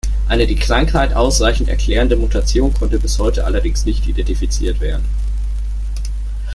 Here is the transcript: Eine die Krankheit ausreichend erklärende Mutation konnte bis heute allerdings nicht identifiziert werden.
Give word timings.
Eine 0.27 0.47
die 0.47 0.55
Krankheit 0.55 1.13
ausreichend 1.13 1.69
erklärende 1.69 2.15
Mutation 2.15 2.73
konnte 2.73 2.97
bis 2.99 3.19
heute 3.19 3.45
allerdings 3.45 3.85
nicht 3.85 4.07
identifiziert 4.07 4.79
werden. 4.81 5.05